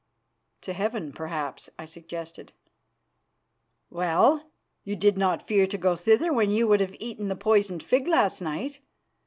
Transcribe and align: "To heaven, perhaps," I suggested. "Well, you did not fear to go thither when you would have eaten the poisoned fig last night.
"To 0.61 0.73
heaven, 0.73 1.13
perhaps," 1.13 1.69
I 1.77 1.85
suggested. 1.85 2.53
"Well, 3.91 4.49
you 4.83 4.95
did 4.95 5.15
not 5.15 5.43
fear 5.45 5.67
to 5.67 5.77
go 5.77 5.95
thither 5.95 6.33
when 6.33 6.49
you 6.49 6.67
would 6.67 6.79
have 6.79 6.95
eaten 6.99 7.27
the 7.27 7.35
poisoned 7.35 7.83
fig 7.83 8.07
last 8.07 8.41
night. 8.41 8.79